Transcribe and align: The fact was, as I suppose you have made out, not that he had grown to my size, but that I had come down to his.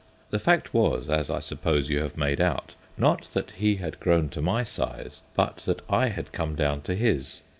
The 0.31 0.39
fact 0.39 0.73
was, 0.73 1.11
as 1.11 1.29
I 1.29 1.37
suppose 1.37 1.87
you 1.91 1.99
have 1.99 2.17
made 2.17 2.41
out, 2.41 2.73
not 2.97 3.25
that 3.33 3.51
he 3.51 3.75
had 3.75 3.99
grown 3.99 4.29
to 4.29 4.41
my 4.41 4.63
size, 4.63 5.21
but 5.35 5.57
that 5.67 5.83
I 5.91 6.07
had 6.07 6.31
come 6.33 6.55
down 6.55 6.81
to 6.89 6.95
his. 6.95 7.41